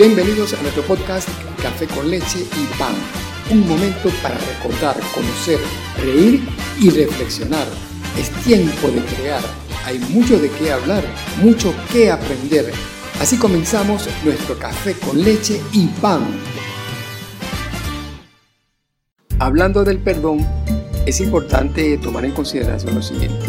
[0.00, 1.28] Bienvenidos a nuestro podcast
[1.60, 2.94] Café con leche y pan.
[3.50, 5.58] Un momento para recordar, conocer,
[6.02, 6.40] reír
[6.80, 7.66] y reflexionar.
[8.18, 9.42] Es tiempo de crear.
[9.84, 11.04] Hay mucho de qué hablar,
[11.42, 12.72] mucho que aprender.
[13.20, 16.22] Así comenzamos nuestro café con leche y pan.
[19.38, 20.48] Hablando del perdón,
[21.04, 23.44] es importante tomar en consideración lo siguiente.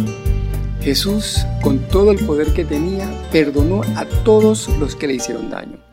[0.81, 5.90] Jesús, con todo el poder que tenía, perdonó a todos los que le hicieron daño.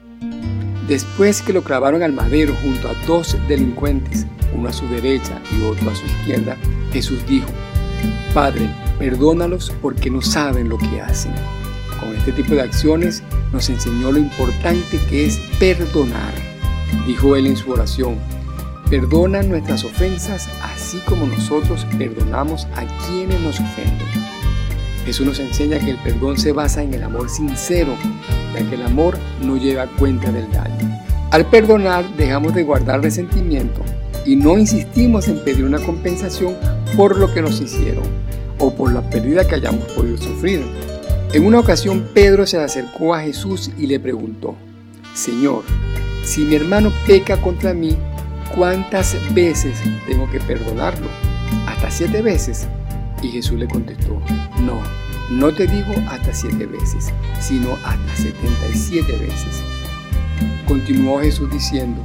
[0.89, 5.63] Después que lo clavaron al madero junto a dos delincuentes, uno a su derecha y
[5.63, 6.57] otro a su izquierda,
[6.93, 7.49] Jesús dijo,
[8.33, 11.35] Padre, perdónalos porque no saben lo que hacen.
[12.01, 13.23] Con este tipo de acciones
[13.53, 16.33] nos enseñó lo importante que es perdonar.
[17.07, 18.17] Dijo él en su oración,
[18.89, 24.09] perdona nuestras ofensas así como nosotros perdonamos a quienes nos ofenden.
[25.05, 27.95] Jesús nos enseña que el perdón se basa en el amor sincero,
[28.67, 30.99] que el amor no lleva cuenta del daño.
[31.31, 33.83] Al perdonar dejamos de guardar resentimiento
[34.25, 36.57] y no insistimos en pedir una compensación
[36.97, 38.05] por lo que nos hicieron
[38.59, 40.63] o por la pérdida que hayamos podido sufrir.
[41.33, 44.57] En una ocasión Pedro se acercó a Jesús y le preguntó,
[45.15, 45.65] Señor,
[46.25, 47.97] si mi hermano peca contra mí,
[48.55, 51.07] ¿cuántas veces tengo que perdonarlo?
[51.67, 52.67] ¿Hasta siete veces?
[53.23, 54.21] Y Jesús le contestó,
[54.61, 54.81] no,
[55.31, 59.63] no te digo hasta siete veces, sino hasta setenta y siete veces.
[60.67, 62.01] Continuó Jesús diciendo,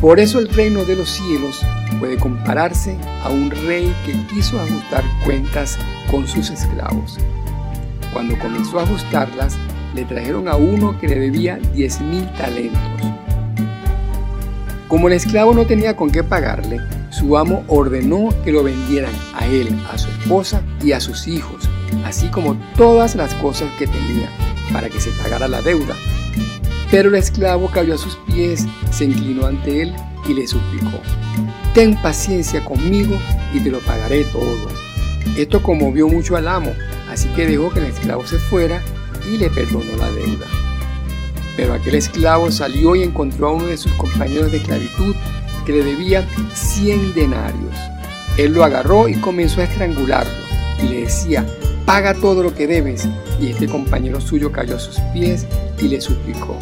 [0.00, 1.62] por eso el reino de los cielos
[1.98, 5.78] puede compararse a un rey que quiso ajustar cuentas
[6.10, 7.18] con sus esclavos.
[8.12, 9.56] Cuando comenzó a ajustarlas,
[9.94, 12.80] le trajeron a uno que le debía diez mil talentos.
[14.88, 16.80] Como el esclavo no tenía con qué pagarle,
[17.14, 21.68] su amo ordenó que lo vendieran a él, a su esposa y a sus hijos,
[22.04, 24.28] así como todas las cosas que tenía,
[24.72, 25.94] para que se pagara la deuda.
[26.90, 29.94] Pero el esclavo cayó a sus pies, se inclinó ante él
[30.28, 30.98] y le suplicó,
[31.72, 33.16] Ten paciencia conmigo
[33.52, 34.68] y te lo pagaré todo.
[35.36, 36.72] Esto conmovió mucho al amo,
[37.10, 38.82] así que dejó que el esclavo se fuera
[39.32, 40.46] y le perdonó la deuda.
[41.56, 45.14] Pero aquel esclavo salió y encontró a uno de sus compañeros de esclavitud
[45.64, 47.74] que le debía 100 denarios.
[48.38, 50.32] Él lo agarró y comenzó a estrangularlo
[50.82, 51.46] y le decía,
[51.86, 53.08] paga todo lo que debes.
[53.40, 55.46] Y este compañero suyo cayó a sus pies
[55.80, 56.58] y le suplicó,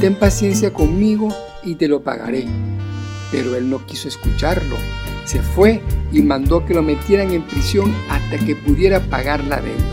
[0.00, 2.46] ten paciencia conmigo y te lo pagaré.
[3.30, 4.76] Pero él no quiso escucharlo.
[5.24, 5.80] Se fue
[6.12, 9.84] y mandó que lo metieran en prisión hasta que pudiera pagar la deuda.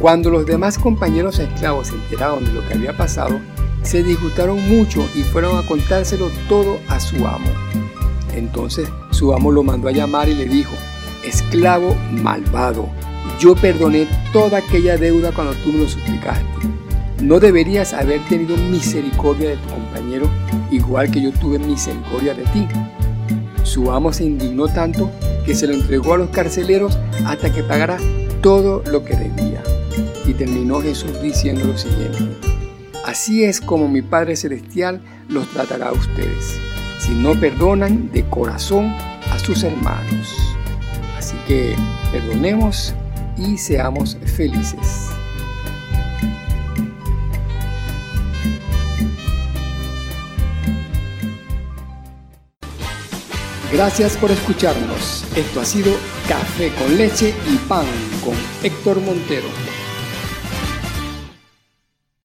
[0.00, 3.40] Cuando los demás compañeros esclavos se enteraron de lo que había pasado,
[3.86, 7.48] se disgustaron mucho y fueron a contárselo todo a su amo.
[8.34, 10.74] Entonces su amo lo mandó a llamar y le dijo,
[11.24, 12.88] esclavo malvado,
[13.38, 16.44] yo perdoné toda aquella deuda cuando tú me lo suplicaste.
[17.22, 20.28] ¿No deberías haber tenido misericordia de tu compañero
[20.70, 22.66] igual que yo tuve misericordia de ti?
[23.62, 25.10] Su amo se indignó tanto
[25.44, 27.98] que se lo entregó a los carceleros hasta que pagara
[28.42, 29.62] todo lo que debía.
[30.26, 32.55] Y terminó Jesús diciendo lo siguiente,
[33.06, 36.60] así es como mi Padre Celestial los tratará a ustedes,
[36.98, 38.86] si no perdonan de corazón
[39.30, 40.34] a sus hermanos.
[41.16, 41.74] Así que
[42.12, 42.94] perdonemos
[43.38, 45.10] y seamos felices.
[53.72, 55.24] Gracias por escucharnos.
[55.36, 55.92] Esto ha sido
[56.28, 57.84] Café con leche y pan
[58.24, 59.75] con Héctor Montero.